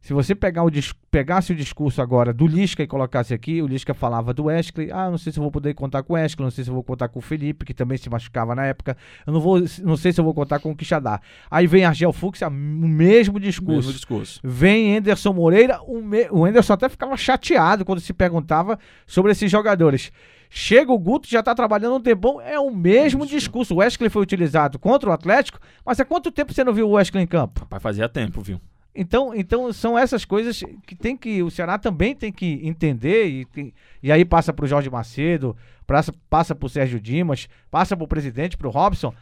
Se 0.00 0.14
você 0.14 0.34
pegar 0.34 0.64
o, 0.64 0.70
pegasse 1.10 1.52
o 1.52 1.54
discurso 1.54 2.00
agora 2.00 2.32
do 2.32 2.46
Lisca 2.46 2.82
e 2.82 2.86
colocasse 2.86 3.34
aqui, 3.34 3.60
o 3.60 3.66
Lisca 3.66 3.92
falava 3.92 4.32
do 4.32 4.44
Wesley, 4.44 4.90
ah, 4.90 5.10
não 5.10 5.18
sei 5.18 5.30
se 5.30 5.38
eu 5.38 5.42
vou 5.42 5.52
poder 5.52 5.74
contar 5.74 6.02
com 6.02 6.14
o 6.14 6.16
Wesley, 6.16 6.42
não 6.42 6.50
sei 6.50 6.64
se 6.64 6.70
eu 6.70 6.74
vou 6.74 6.82
contar 6.82 7.08
com 7.08 7.18
o 7.18 7.22
Felipe, 7.22 7.66
que 7.66 7.74
também 7.74 7.98
se 7.98 8.08
machucava 8.08 8.54
na 8.54 8.64
época, 8.64 8.96
eu 9.26 9.32
não, 9.32 9.40
vou, 9.40 9.62
não 9.82 9.96
sei 9.98 10.10
se 10.12 10.18
eu 10.18 10.24
vou 10.24 10.32
contar 10.32 10.58
com 10.58 10.70
o 10.70 10.76
Quixadá. 10.76 11.20
Aí 11.50 11.66
vem 11.66 11.84
Argel 11.84 12.14
Fux, 12.14 12.40
o 12.40 12.50
mesmo 12.50 13.38
discurso. 13.38 13.88
Mesmo 13.88 13.92
discurso. 13.92 14.40
Vem 14.42 14.96
Anderson 14.96 15.34
Moreira, 15.34 15.80
o, 15.82 16.00
me... 16.02 16.28
o 16.30 16.46
Anderson 16.46 16.72
até 16.72 16.88
ficava 16.88 17.14
chateado 17.16 17.84
quando 17.84 18.00
se 18.00 18.14
perguntava 18.14 18.78
sobre 19.06 19.32
esses 19.32 19.50
jogadores. 19.50 20.10
Chega 20.48 20.90
o 20.90 20.98
Guto, 20.98 21.28
já 21.28 21.42
tá 21.42 21.54
trabalhando 21.54 21.96
um 21.96 22.00
tempão, 22.00 22.40
é 22.40 22.58
o 22.58 22.70
mesmo 22.70 23.26
discurso. 23.26 23.74
O 23.74 23.76
Wesley 23.76 24.08
foi 24.08 24.22
utilizado 24.22 24.78
contra 24.78 25.10
o 25.10 25.12
Atlético, 25.12 25.60
mas 25.84 26.00
há 26.00 26.04
quanto 26.06 26.32
tempo 26.32 26.54
você 26.54 26.64
não 26.64 26.72
viu 26.72 26.88
o 26.88 26.92
Wesley 26.92 27.22
em 27.22 27.26
campo? 27.26 27.60
Rapaz, 27.60 27.82
fazia 27.82 28.08
tempo, 28.08 28.40
viu? 28.40 28.60
Então, 28.94 29.32
então 29.34 29.72
são 29.72 29.96
essas 29.96 30.24
coisas 30.24 30.62
que 30.86 30.96
tem 30.96 31.16
que 31.16 31.42
o 31.42 31.50
Ceará 31.50 31.78
também 31.78 32.14
tem 32.14 32.32
que 32.32 32.60
entender 32.64 33.26
e, 33.26 33.44
tem- 33.44 33.72
e 34.02 34.10
aí 34.10 34.24
passa 34.24 34.52
pro 34.52 34.66
Jorge 34.66 34.90
Macedo, 34.90 35.56
passa, 35.86 36.12
passa 36.28 36.54
pro 36.54 36.68
Sérgio 36.68 36.98
Dimas, 37.00 37.48
passa 37.70 37.96
pro 37.96 38.08
presidente, 38.08 38.56
pro 38.56 38.68
Robson, 38.70 39.14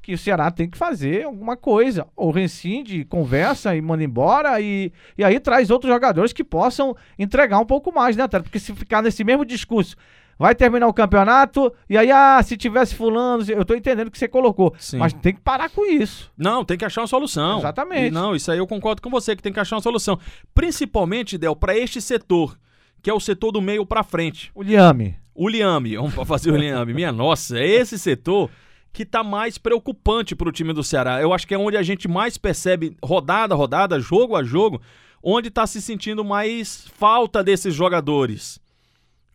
que 0.00 0.14
o 0.14 0.18
Ceará 0.18 0.48
tem 0.52 0.70
que 0.70 0.78
fazer 0.78 1.24
alguma 1.24 1.56
coisa, 1.56 2.06
ou 2.14 2.30
rescinde, 2.30 3.04
conversa 3.04 3.74
e 3.74 3.82
manda 3.82 4.04
embora 4.04 4.60
e, 4.60 4.92
e 5.18 5.24
aí 5.24 5.40
traz 5.40 5.68
outros 5.70 5.92
jogadores 5.92 6.32
que 6.32 6.44
possam 6.44 6.94
entregar 7.18 7.58
um 7.58 7.66
pouco 7.66 7.92
mais, 7.92 8.16
né? 8.16 8.28
Porque 8.28 8.60
se 8.60 8.72
ficar 8.74 9.02
nesse 9.02 9.24
mesmo 9.24 9.44
discurso, 9.44 9.96
vai 10.38 10.54
terminar 10.54 10.86
o 10.86 10.92
campeonato 10.92 11.72
e 11.88 11.96
aí 11.96 12.10
ah, 12.10 12.40
se 12.42 12.56
tivesse 12.56 12.94
fulano, 12.94 13.44
eu 13.48 13.64
tô 13.64 13.74
entendendo 13.74 14.10
que 14.10 14.18
você 14.18 14.28
colocou, 14.28 14.74
Sim. 14.78 14.98
mas 14.98 15.12
tem 15.12 15.34
que 15.34 15.40
parar 15.40 15.70
com 15.70 15.84
isso. 15.86 16.30
Não, 16.36 16.64
tem 16.64 16.76
que 16.76 16.84
achar 16.84 17.00
uma 17.02 17.06
solução. 17.06 17.58
Exatamente. 17.58 18.08
E 18.08 18.10
não, 18.10 18.34
isso 18.34 18.50
aí 18.50 18.58
eu 18.58 18.66
concordo 18.66 19.02
com 19.02 19.10
você, 19.10 19.34
que 19.34 19.42
tem 19.42 19.52
que 19.52 19.60
achar 19.60 19.76
uma 19.76 19.82
solução. 19.82 20.18
Principalmente, 20.54 21.38
Del, 21.38 21.56
para 21.56 21.76
este 21.76 22.00
setor, 22.00 22.58
que 23.02 23.10
é 23.10 23.14
o 23.14 23.20
setor 23.20 23.52
do 23.52 23.60
meio 23.60 23.86
para 23.86 24.02
frente. 24.02 24.50
O 24.54 24.62
Liame, 24.62 25.16
O 25.34 25.48
Liame, 25.48 25.96
vamos 25.96 26.14
fazer 26.26 26.50
o 26.50 26.56
Liame. 26.56 26.94
Minha 26.94 27.12
nossa, 27.12 27.58
é 27.58 27.66
esse 27.66 27.98
setor 27.98 28.50
que 28.92 29.04
tá 29.04 29.22
mais 29.22 29.58
preocupante 29.58 30.34
pro 30.34 30.50
time 30.50 30.72
do 30.72 30.82
Ceará. 30.82 31.20
Eu 31.20 31.34
acho 31.34 31.46
que 31.46 31.54
é 31.54 31.58
onde 31.58 31.76
a 31.76 31.82
gente 31.82 32.08
mais 32.08 32.38
percebe, 32.38 32.96
rodada 33.04 33.52
a 33.52 33.56
rodada, 33.56 34.00
jogo 34.00 34.34
a 34.34 34.42
jogo, 34.42 34.80
onde 35.22 35.50
tá 35.50 35.66
se 35.66 35.82
sentindo 35.82 36.24
mais 36.24 36.86
falta 36.96 37.44
desses 37.44 37.74
jogadores. 37.74 38.58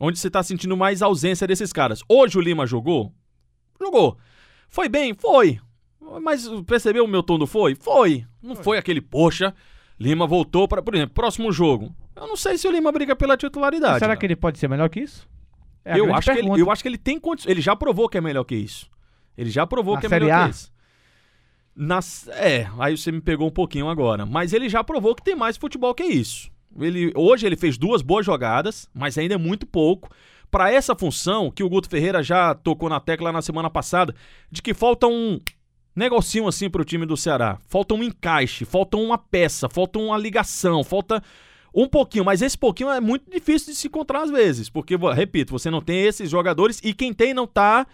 Onde 0.03 0.17
você 0.17 0.31
tá 0.31 0.41
sentindo 0.41 0.75
mais 0.75 1.03
ausência 1.03 1.45
desses 1.45 1.71
caras. 1.71 2.01
Hoje 2.09 2.35
o 2.35 2.41
Lima 2.41 2.65
jogou? 2.65 3.13
Jogou. 3.79 4.17
Foi 4.67 4.89
bem? 4.89 5.13
Foi. 5.13 5.59
Mas 6.23 6.49
percebeu 6.65 7.05
o 7.05 7.07
meu 7.07 7.21
tom 7.21 7.37
do 7.37 7.45
foi? 7.45 7.75
Foi. 7.75 8.25
Não 8.41 8.55
foi 8.55 8.79
aquele, 8.79 8.99
poxa, 8.99 9.53
Lima 9.99 10.25
voltou 10.25 10.67
para, 10.67 10.81
por 10.81 10.95
exemplo, 10.95 11.13
próximo 11.13 11.51
jogo. 11.51 11.95
Eu 12.15 12.25
não 12.25 12.35
sei 12.35 12.57
se 12.57 12.67
o 12.67 12.71
Lima 12.71 12.91
briga 12.91 13.15
pela 13.15 13.37
titularidade. 13.37 13.99
será 13.99 14.13
não. 14.13 14.19
que 14.19 14.25
ele 14.25 14.35
pode 14.35 14.57
ser 14.57 14.67
melhor 14.67 14.89
que 14.89 15.01
isso? 15.01 15.29
É 15.85 15.99
eu, 15.99 16.13
acho 16.15 16.31
que 16.31 16.39
ele, 16.39 16.61
eu 16.61 16.71
acho 16.71 16.81
que 16.81 16.89
ele 16.89 16.97
tem 16.97 17.19
condições. 17.19 17.51
Ele 17.51 17.61
já 17.61 17.75
provou 17.75 18.09
que 18.09 18.17
é 18.17 18.21
melhor 18.21 18.43
que 18.43 18.55
isso. 18.55 18.89
Ele 19.37 19.51
já 19.51 19.67
provou 19.67 19.93
Na 19.93 19.99
que 19.99 20.07
é 20.07 20.09
melhor 20.09 20.31
A? 20.31 20.45
que 20.45 20.49
isso. 20.49 20.71
Nas, 21.75 22.27
é, 22.29 22.67
aí 22.79 22.97
você 22.97 23.11
me 23.11 23.21
pegou 23.21 23.47
um 23.47 23.51
pouquinho 23.51 23.87
agora. 23.87 24.25
Mas 24.25 24.51
ele 24.51 24.67
já 24.67 24.83
provou 24.83 25.13
que 25.13 25.23
tem 25.23 25.35
mais 25.35 25.57
futebol 25.57 25.93
que 25.93 26.03
isso. 26.03 26.50
Ele, 26.79 27.11
hoje 27.15 27.45
ele 27.45 27.55
fez 27.55 27.77
duas 27.77 28.01
boas 28.01 28.25
jogadas, 28.25 28.89
mas 28.93 29.17
ainda 29.17 29.35
é 29.35 29.37
muito 29.37 29.65
pouco. 29.65 30.09
Para 30.49 30.71
essa 30.71 30.95
função 30.95 31.49
que 31.49 31.63
o 31.63 31.69
Guto 31.69 31.89
Ferreira 31.89 32.21
já 32.21 32.53
tocou 32.53 32.89
na 32.89 32.99
tecla 32.99 33.31
na 33.31 33.41
semana 33.41 33.69
passada, 33.69 34.13
de 34.51 34.61
que 34.61 34.73
falta 34.73 35.07
um 35.07 35.39
negocinho 35.95 36.47
assim 36.47 36.69
pro 36.69 36.85
time 36.85 37.05
do 37.05 37.17
Ceará. 37.17 37.57
Falta 37.67 37.93
um 37.93 38.03
encaixe, 38.03 38.65
falta 38.65 38.97
uma 38.97 39.17
peça, 39.17 39.69
falta 39.69 39.99
uma 39.99 40.17
ligação, 40.17 40.83
falta 40.83 41.23
um 41.73 41.87
pouquinho, 41.87 42.25
mas 42.25 42.41
esse 42.41 42.57
pouquinho 42.57 42.89
é 42.89 42.99
muito 42.99 43.31
difícil 43.31 43.71
de 43.71 43.79
se 43.79 43.87
encontrar 43.87 44.23
às 44.23 44.29
vezes, 44.29 44.69
porque, 44.69 44.95
repito, 45.13 45.53
você 45.53 45.69
não 45.69 45.81
tem 45.81 46.01
esses 46.01 46.29
jogadores 46.29 46.81
e 46.83 46.93
quem 46.93 47.13
tem 47.13 47.33
não 47.33 47.47
tá 47.47 47.87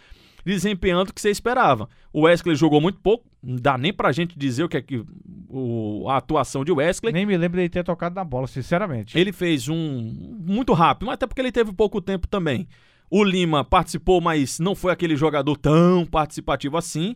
desempenhando 0.44 1.10
o 1.10 1.14
que 1.14 1.22
você 1.22 1.30
esperava. 1.30 1.88
O 2.12 2.22
Wesley 2.22 2.56
jogou 2.56 2.82
muito 2.82 3.00
pouco, 3.00 3.26
não 3.48 3.56
dá 3.56 3.78
nem 3.78 3.94
pra 3.94 4.12
gente 4.12 4.38
dizer 4.38 4.64
o 4.66 4.70
que 4.70 4.76
é 4.78 4.82
que 4.82 5.04
o- 5.50 6.06
a 6.10 6.18
atuação 6.18 6.66
de 6.66 6.72
Wesley. 6.72 7.14
Nem 7.14 7.26
me 7.26 7.38
lembro 7.38 7.56
dele 7.58 7.70
ter 7.70 7.84
tocado 7.84 8.14
na 8.14 8.24
bola, 8.24 8.46
sinceramente. 8.48 9.18
Ele 9.18 9.32
fez 9.32 9.70
um 9.70 10.14
muito 10.46 10.74
rápido, 10.74 11.06
mas 11.08 11.14
até 11.14 11.26
porque 11.26 11.40
ele 11.42 11.52
teve 11.52 11.72
pouco 11.72 12.02
tempo 12.02 12.28
também. 12.28 12.68
O 13.10 13.24
Lima 13.24 13.64
participou, 13.64 14.20
mas 14.20 14.60
não 14.60 14.76
foi 14.76 14.92
aquele 14.92 15.16
jogador 15.16 15.56
tão 15.56 16.06
participativo 16.06 16.76
assim. 16.76 17.16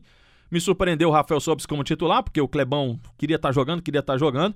Me 0.51 0.59
surpreendeu 0.59 1.09
o 1.09 1.11
Rafael 1.11 1.39
Sobis 1.39 1.65
como 1.65 1.83
titular, 1.83 2.21
porque 2.21 2.41
o 2.41 2.47
Clebão 2.47 2.99
queria 3.17 3.37
estar 3.37 3.51
jogando, 3.53 3.81
queria 3.81 4.01
estar 4.01 4.17
jogando. 4.17 4.53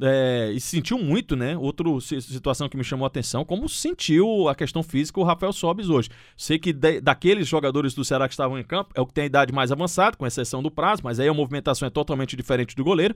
É, 0.00 0.50
e 0.52 0.60
sentiu 0.60 0.98
muito, 0.98 1.36
né? 1.36 1.56
Outra 1.56 1.86
situação 2.00 2.68
que 2.68 2.76
me 2.76 2.82
chamou 2.82 3.04
a 3.04 3.06
atenção, 3.06 3.44
como 3.44 3.68
sentiu 3.68 4.48
a 4.48 4.54
questão 4.54 4.82
física 4.82 5.20
o 5.20 5.22
Rafael 5.22 5.52
Sobis 5.52 5.88
hoje. 5.88 6.08
Sei 6.36 6.58
que 6.58 6.72
de, 6.72 7.00
daqueles 7.00 7.46
jogadores 7.46 7.94
do 7.94 8.04
Ceará 8.04 8.26
que 8.26 8.34
estavam 8.34 8.58
em 8.58 8.64
campo, 8.64 8.90
é 8.96 9.00
o 9.00 9.06
que 9.06 9.12
tem 9.12 9.22
a 9.22 9.26
idade 9.26 9.52
mais 9.52 9.70
avançada, 9.70 10.16
com 10.16 10.26
exceção 10.26 10.62
do 10.62 10.70
prazo, 10.70 11.02
mas 11.04 11.20
aí 11.20 11.28
a 11.28 11.34
movimentação 11.34 11.86
é 11.86 11.90
totalmente 11.90 12.34
diferente 12.34 12.74
do 12.74 12.82
goleiro. 12.82 13.14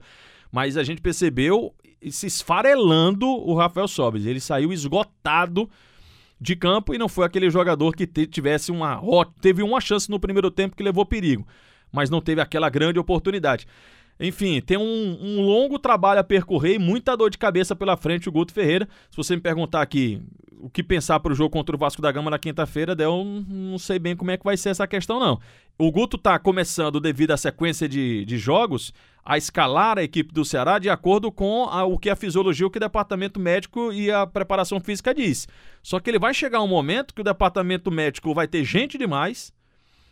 Mas 0.51 0.77
a 0.77 0.83
gente 0.83 1.01
percebeu 1.01 1.73
se 2.09 2.27
esfarelando 2.27 3.27
o 3.27 3.53
Rafael 3.55 3.87
Sobis. 3.87 4.25
Ele 4.25 4.39
saiu 4.39 4.71
esgotado 4.71 5.69
de 6.39 6.55
campo 6.55 6.93
e 6.93 6.97
não 6.97 7.09
foi 7.09 7.25
aquele 7.25 7.49
jogador 7.49 7.93
que 7.93 8.07
tivesse 8.07 8.71
uma. 8.71 9.01
Teve 9.41 9.61
uma 9.61 9.81
chance 9.81 10.09
no 10.09 10.19
primeiro 10.19 10.49
tempo 10.49 10.75
que 10.75 10.83
levou 10.83 11.05
perigo, 11.05 11.45
mas 11.91 12.09
não 12.09 12.21
teve 12.21 12.41
aquela 12.41 12.69
grande 12.69 12.99
oportunidade. 12.99 13.67
Enfim, 14.19 14.59
tem 14.59 14.77
um, 14.77 15.17
um, 15.21 15.41
longo 15.41 15.79
trabalho 15.79 16.19
a 16.19 16.23
percorrer 16.23 16.75
e 16.75 16.79
muita 16.79 17.15
dor 17.15 17.29
de 17.29 17.37
cabeça 17.37 17.73
pela 17.73 17.95
frente 17.95 18.27
o 18.27 18.31
Guto 18.31 18.51
Ferreira. 18.51 18.87
Se 19.09 19.15
você 19.15 19.33
me 19.33 19.41
perguntar 19.41 19.81
aqui 19.81 20.21
o 20.59 20.69
que 20.69 20.83
pensar 20.83 21.21
para 21.21 21.31
o 21.31 21.35
jogo 21.35 21.51
contra 21.51 21.73
o 21.73 21.79
Vasco 21.79 22.01
da 22.01 22.11
Gama 22.11 22.29
na 22.29 22.37
quinta-feira, 22.37 22.93
eu 22.99 23.23
não 23.23 23.77
sei 23.77 23.97
bem 23.97 24.17
como 24.17 24.29
é 24.31 24.35
que 24.35 24.43
vai 24.43 24.57
ser 24.57 24.69
essa 24.69 24.85
questão, 24.85 25.21
não. 25.21 25.39
O 25.77 25.89
Guto 25.89 26.17
está 26.17 26.37
começando, 26.37 26.99
devido 26.99 27.31
à 27.31 27.37
sequência 27.37 27.87
de, 27.87 28.25
de 28.25 28.37
jogos, 28.37 28.93
a 29.23 29.37
escalar 29.37 29.97
a 29.97 30.03
equipe 30.03 30.33
do 30.33 30.43
Ceará 30.43 30.79
de 30.79 30.89
acordo 30.89 31.31
com 31.31 31.63
a, 31.63 31.85
o 31.85 31.97
que 31.97 32.09
a 32.09 32.15
fisiologia, 32.15 32.67
o 32.67 32.69
que 32.69 32.77
o 32.77 32.81
departamento 32.81 33.39
médico 33.39 33.93
e 33.93 34.11
a 34.11 34.27
preparação 34.27 34.81
física 34.81 35.13
diz. 35.13 35.47
Só 35.81 35.97
que 35.97 36.09
ele 36.09 36.19
vai 36.19 36.33
chegar 36.33 36.61
um 36.61 36.67
momento 36.67 37.13
que 37.13 37.21
o 37.21 37.23
departamento 37.23 37.89
médico 37.89 38.33
vai 38.33 38.49
ter 38.49 38.65
gente 38.65 38.97
demais 38.97 39.53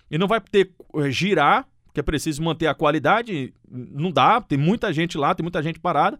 e 0.09 0.17
não 0.17 0.27
vai 0.27 0.39
ter 0.41 0.71
eh, 0.95 1.11
girar 1.11 1.67
que 1.97 1.99
é 1.99 2.03
preciso 2.03 2.43
manter 2.43 2.67
a 2.67 2.75
qualidade, 2.75 3.51
não 3.67 4.11
dá, 4.11 4.39
tem 4.39 4.55
muita 4.55 4.93
gente 4.93 5.17
lá, 5.17 5.33
tem 5.33 5.43
muita 5.43 5.63
gente 5.63 5.79
parada. 5.79 6.19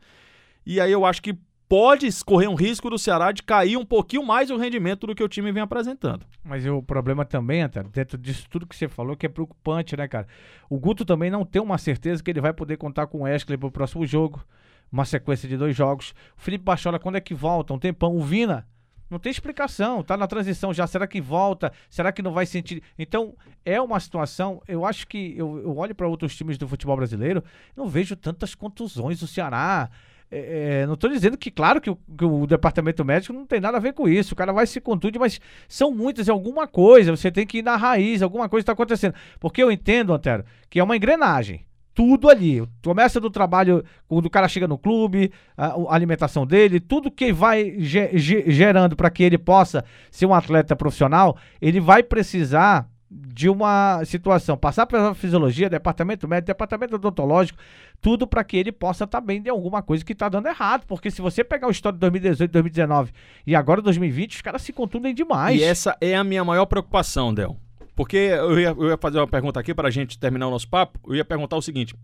E 0.65 0.81
aí 0.81 0.91
eu 0.91 1.05
acho 1.05 1.21
que 1.21 1.37
pode 1.69 2.09
correr 2.25 2.47
um 2.47 2.55
risco 2.55 2.89
do 2.89 2.97
Ceará 2.97 3.31
de 3.31 3.43
cair 3.43 3.77
um 3.77 3.85
pouquinho 3.85 4.25
mais 4.25 4.49
o 4.49 4.57
rendimento 4.57 5.05
do 5.05 5.13
que 5.13 5.23
o 5.23 5.27
time 5.27 5.51
vem 5.51 5.61
apresentando. 5.61 6.25
Mas 6.43 6.65
o 6.65 6.81
problema 6.81 7.23
também, 7.25 7.61
Antônio, 7.61 7.91
dentro 7.91 8.17
disso 8.17 8.47
tudo 8.49 8.65
que 8.65 8.75
você 8.75 8.87
falou, 8.87 9.15
que 9.15 9.27
é 9.27 9.29
preocupante, 9.29 9.95
né, 9.95 10.07
cara? 10.07 10.27
O 10.67 10.79
Guto 10.79 11.05
também 11.05 11.29
não 11.29 11.45
tem 11.45 11.61
uma 11.61 11.77
certeza 11.77 12.23
que 12.23 12.31
ele 12.31 12.41
vai 12.41 12.53
poder 12.53 12.77
contar 12.77 13.05
com 13.05 13.19
o 13.19 13.21
Wesley 13.21 13.55
pro 13.55 13.69
próximo 13.69 14.03
jogo, 14.03 14.43
uma 14.91 15.05
sequência 15.05 15.47
de 15.47 15.57
dois 15.57 15.75
jogos. 15.75 16.15
O 16.37 16.41
Felipe 16.41 16.63
Bachola, 16.63 16.97
quando 16.97 17.17
é 17.17 17.21
que 17.21 17.35
volta? 17.35 17.71
Um 17.71 17.77
tempão. 17.79 18.15
O 18.15 18.23
Vina, 18.23 18.65
não 19.09 19.19
tem 19.19 19.31
explicação, 19.31 20.03
tá 20.03 20.17
na 20.17 20.27
transição 20.27 20.73
já. 20.73 20.85
Será 20.87 21.07
que 21.07 21.21
volta? 21.21 21.71
Será 21.89 22.11
que 22.11 22.21
não 22.21 22.31
vai 22.31 22.45
sentir? 22.45 22.83
Então, 22.97 23.35
é 23.65 23.79
uma 23.81 23.99
situação. 23.99 24.61
Eu 24.67 24.85
acho 24.85 25.07
que 25.07 25.35
eu, 25.37 25.59
eu 25.59 25.77
olho 25.77 25.95
para 25.95 26.07
outros 26.07 26.35
times 26.35 26.57
do 26.57 26.67
futebol 26.67 26.95
brasileiro, 26.95 27.43
não 27.75 27.87
vejo 27.87 28.15
tantas 28.15 28.55
contusões. 28.55 29.21
O 29.21 29.27
Ceará. 29.27 29.89
É, 30.29 30.81
é 30.81 30.85
não 30.85 30.95
estou 30.95 31.09
dizendo 31.09 31.37
que, 31.37 31.49
claro, 31.49 31.79
que 31.79 31.89
o, 31.89 31.95
que 31.95 32.25
o, 32.25 32.45
departamento 32.45 33.05
médico 33.05 33.31
não 33.31 33.45
tem 33.45 33.61
nada 33.61 33.77
a 33.77 33.79
ver 33.79 33.93
com 33.93 34.09
isso. 34.09 34.33
O 34.33 34.37
cara 34.37 34.51
vai 34.51 34.67
se 34.67 34.81
contundir, 34.81 35.19
mas 35.19 35.39
são 35.69 35.89
muitas, 35.91 36.27
é 36.27 36.31
alguma 36.31 36.67
coisa. 36.67 37.15
Você 37.15 37.31
tem 37.31 37.47
que 37.47 37.59
ir 37.59 37.63
na 37.63 37.75
raiz, 37.77 38.21
alguma 38.21 38.49
coisa 38.49 38.63
está 38.63 38.73
acontecendo. 38.73 39.15
Porque 39.39 39.63
eu 39.63 39.71
entendo, 39.71 40.13
Antero, 40.13 40.43
que 40.69 40.79
é 40.79 40.83
uma 40.83 40.97
engrenagem 40.97 41.66
tudo 41.97 42.29
ali. 42.29 42.63
Começa 42.85 43.19
do 43.19 43.27
trabalho, 43.27 43.83
quando 44.07 44.27
o 44.27 44.29
cara 44.29 44.47
chega 44.47 44.67
no 44.67 44.77
clube, 44.77 45.31
a, 45.57 45.73
alimentação 45.89 46.45
dele, 46.45 46.79
tudo 46.79 47.09
que 47.09 47.33
vai 47.33 47.73
ge, 47.79 48.11
ge, 48.13 48.43
gerando 48.51 48.95
para 48.95 49.09
que 49.09 49.23
ele 49.23 49.35
possa 49.35 49.83
ser 50.11 50.27
um 50.27 50.33
atleta 50.35 50.75
profissional, 50.75 51.35
ele 51.59 51.79
vai 51.79 52.03
precisar 52.03 52.87
de 53.09 53.49
uma 53.49 54.05
situação, 54.05 54.55
passar 54.55 54.85
pela 54.85 55.15
fisiologia, 55.15 55.71
departamento 55.71 56.27
médico, 56.27 56.47
departamento 56.47 56.97
odontológico, 56.97 57.57
tudo 57.99 58.27
para 58.27 58.43
que 58.43 58.57
ele 58.57 58.71
possa 58.71 59.05
estar 59.05 59.19
tá 59.19 59.25
bem 59.25 59.41
de 59.41 59.49
alguma 59.49 59.81
coisa 59.81 60.05
que 60.05 60.13
está 60.13 60.29
dando 60.29 60.47
errado. 60.47 60.85
Porque 60.85 61.09
se 61.09 61.19
você 61.19 61.43
pegar 61.43 61.67
o 61.67 61.71
histórico 61.71 61.97
de 61.97 62.01
2018, 62.01 62.51
2019 62.51 63.11
e 63.47 63.55
agora 63.55 63.81
2020, 63.81 64.35
os 64.35 64.41
caras 64.43 64.61
se 64.61 64.71
contundem 64.71 65.15
demais. 65.15 65.59
E 65.59 65.63
essa 65.63 65.97
é 65.99 66.15
a 66.15 66.23
minha 66.23 66.43
maior 66.43 66.67
preocupação, 66.67 67.33
Del. 67.33 67.57
Porque 67.97 68.15
eu 68.15 68.59
ia, 68.59 68.69
eu 68.69 68.89
ia 68.89 68.97
fazer 68.97 69.17
uma 69.17 69.27
pergunta 69.27 69.59
aqui 69.59 69.73
para 69.73 69.87
a 69.87 69.91
gente 69.91 70.19
terminar 70.19 70.47
o 70.47 70.51
nosso 70.51 70.69
papo. 70.69 70.99
Eu 71.07 71.15
ia 71.15 71.25
perguntar 71.25 71.57
o 71.57 71.61
seguinte: 71.63 71.95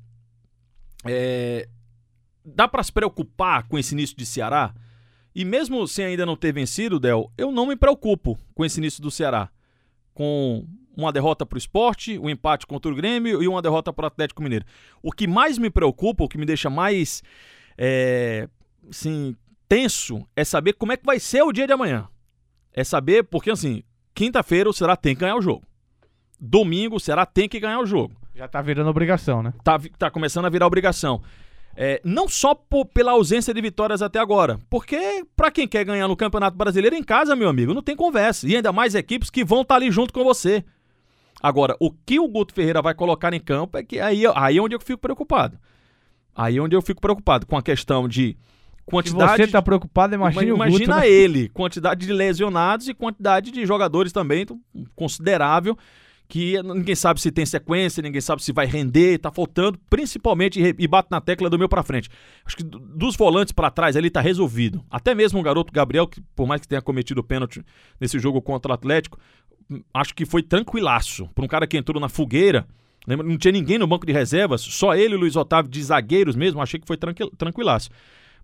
é, 1.06 1.70
dá 2.44 2.68
para 2.68 2.82
se 2.82 2.92
preocupar 2.92 3.68
com 3.68 3.78
esse 3.78 3.94
início 3.94 4.18
de 4.18 4.26
Ceará? 4.26 4.74
E 5.36 5.46
mesmo 5.46 5.88
sem 5.88 6.06
ainda 6.06 6.26
não 6.26 6.36
ter 6.36 6.52
vencido, 6.52 7.00
Del, 7.00 7.32
eu 7.38 7.52
não 7.52 7.68
me 7.68 7.76
preocupo 7.76 8.40
com 8.56 8.66
esse 8.66 8.80
início 8.80 9.04
do 9.04 9.12
Ceará. 9.12 9.52
Com 10.16 10.66
uma 10.98 11.14
derrota 11.14 11.46
para 11.46 11.58
o 11.58 11.60
esporte, 11.60 12.18
um 12.18 12.28
empate 12.28 12.66
contra 12.66 12.92
o 12.92 12.96
Grêmio 12.96 13.44
e 13.44 13.48
uma 13.48 13.62
derrota 13.62 13.94
para 13.94 14.06
o 14.06 14.08
Atlético 14.08 14.42
Mineiro. 14.42 14.66
O 15.00 15.12
que 15.12 15.28
mais 15.28 15.60
me 15.60 15.70
preocupa, 15.70 16.24
o 16.24 16.28
que 16.28 16.40
me 16.40 16.46
deixa 16.46 16.72
mais 16.72 17.22
é, 17.78 18.50
assim, 18.90 19.36
tenso, 19.70 20.28
é 20.36 20.44
saber 20.44 20.74
como 20.74 20.92
é 20.92 20.98
que 20.98 21.06
vai 21.06 21.20
ser 21.20 21.44
o 21.44 21.52
dia 21.52 21.68
de 21.68 21.74
amanhã. 21.74 22.08
É 22.72 22.84
saber, 22.84 23.26
porque 23.26 23.52
assim, 23.52 23.84
quinta-feira 24.16 24.68
o 24.68 24.74
Ceará 24.74 24.96
tem 24.96 25.14
que 25.14 25.22
ganhar 25.22 25.36
o 25.36 25.42
jogo 25.42 25.64
domingo 26.44 26.98
o 26.98 27.00
Ceará 27.00 27.26
tem 27.26 27.48
que 27.48 27.60
ganhar 27.60 27.80
o 27.80 27.86
jogo. 27.86 28.14
Já 28.36 28.48
tá 28.48 28.62
virando 28.62 28.90
obrigação, 28.90 29.42
né? 29.42 29.54
Tá, 29.64 29.80
tá 29.98 30.12
começando 30.12 30.46
a 30.46 30.50
virar 30.50 30.68
obrigação. 30.68 31.22
É, 31.76 32.02
não 32.04 32.28
só 32.28 32.54
por, 32.54 32.86
pela 32.86 33.14
ausência 33.14 33.54
de 33.54 33.62
vitórias 33.62 34.02
até 34.02 34.20
agora, 34.20 34.60
porque 34.70 35.26
para 35.36 35.50
quem 35.50 35.68
quer 35.68 35.84
ganhar 35.86 36.08
no 36.08 36.16
Campeonato 36.16 36.58
Brasileiro 36.58 36.96
em 36.96 37.04
casa, 37.04 37.36
meu 37.36 37.50
amigo, 37.50 37.74
não 37.74 37.82
tem 37.82 37.96
conversa. 37.96 38.48
E 38.48 38.56
ainda 38.56 38.72
mais 38.72 38.94
equipes 38.94 39.30
que 39.30 39.44
vão 39.44 39.62
estar 39.62 39.76
tá 39.76 39.78
ali 39.78 39.90
junto 39.90 40.14
com 40.14 40.24
você. 40.24 40.64
Agora, 41.42 41.76
o 41.80 41.92
que 41.92 42.20
o 42.20 42.28
Guto 42.28 42.54
Ferreira 42.54 42.82
vai 42.82 42.94
colocar 42.94 43.34
em 43.34 43.40
campo 43.40 43.78
é 43.78 43.84
que 43.84 44.00
aí, 44.00 44.24
aí 44.36 44.58
é 44.58 44.62
onde 44.62 44.76
eu 44.76 44.80
fico 44.80 45.00
preocupado. 45.00 45.58
Aí 46.36 46.58
é 46.58 46.62
onde 46.62 46.76
eu 46.76 46.82
fico 46.82 47.02
preocupado 47.02 47.46
com 47.46 47.58
a 47.58 47.64
questão 47.64 48.08
de 48.08 48.38
quantidade. 48.86 49.32
Se 49.32 49.38
você 49.38 49.44
está 49.44 49.62
preocupado, 49.62 50.14
imagine 50.14 50.52
imagina 50.52 50.96
Guto, 50.96 51.00
né? 51.00 51.10
ele, 51.10 51.50
quantidade 51.50 52.06
de 52.06 52.14
lesionados 52.14 52.88
e 52.88 52.94
quantidade 52.94 53.52
de 53.52 53.66
jogadores 53.66 54.12
também 54.12 54.42
então, 54.42 54.60
considerável 54.96 55.78
que 56.28 56.62
ninguém 56.64 56.96
sabe 56.96 57.22
se 57.22 57.32
tem 57.32 57.46
sequência, 57.46 58.02
ninguém 58.02 58.22
sabe 58.22 58.42
se 58.42 58.52
vai 58.52 58.66
render, 58.66 59.20
tá 59.20 59.32
faltando, 59.32 59.78
principalmente, 59.90 60.60
e 60.60 60.88
bate 60.88 61.10
na 61.12 61.22
tecla 61.22 61.50
do 61.50 61.60
meu 61.60 61.70
para 61.70 61.84
frente. 61.84 62.10
Acho 62.44 62.58
que 62.58 62.64
dos 62.64 63.16
volantes 63.16 63.52
para 63.52 63.70
trás 63.70 63.96
ali 63.96 64.10
tá 64.10 64.20
resolvido. 64.22 64.84
Até 64.90 65.14
mesmo 65.14 65.40
o 65.40 65.44
garoto 65.44 65.72
Gabriel, 65.72 66.08
que 66.08 66.22
por 66.36 66.48
mais 66.48 66.62
que 66.62 66.68
tenha 66.68 66.82
cometido 66.82 67.24
pênalti 67.24 67.64
nesse 68.00 68.18
jogo 68.18 68.42
contra 68.42 68.72
o 68.72 68.74
Atlético, 68.74 69.20
acho 69.94 70.16
que 70.16 70.26
foi 70.26 70.42
tranquilaço. 70.42 71.30
Para 71.36 71.46
um 71.46 71.48
cara 71.48 71.68
que 71.68 71.78
entrou 71.78 72.02
na 72.02 72.10
fogueira, 72.10 72.68
lembra, 73.06 73.28
não 73.28 73.38
tinha 73.38 73.52
ninguém 73.52 73.78
no 73.78 73.86
banco 73.86 74.06
de 74.06 74.14
reservas, 74.14 74.62
só 74.62 74.96
ele 74.96 75.14
e 75.14 75.18
o 75.18 75.20
Luiz 75.20 75.36
Otávio 75.36 75.70
de 75.70 75.84
zagueiros 75.84 76.36
mesmo, 76.36 76.62
achei 76.62 76.80
que 76.80 76.88
foi 76.88 76.98
tranquilaço. 76.98 77.90